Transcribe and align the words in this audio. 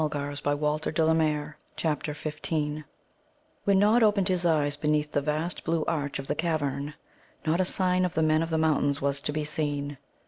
CHAPTER 0.01 0.93
XV 1.75 2.51
When 3.65 3.77
Nod 3.79 4.01
opened 4.01 4.27
his 4.29 4.47
eyes 4.47 4.75
beneath 4.75 5.11
the 5.11 5.21
vast 5.21 5.63
blue 5.63 5.85
arch 5.87 6.17
of 6.17 6.25
the 6.25 6.33
cavern, 6.33 6.95
not 7.45 7.61
a 7.61 7.65
sign 7.65 8.03
of 8.03 8.15
the 8.15 8.23
Men 8.23 8.41
of 8.41 8.49
the 8.49 8.57
Mountains 8.57 8.99
was 8.99 9.19
to 9.21 9.31
be 9.31 9.45
seen. 9.45 9.99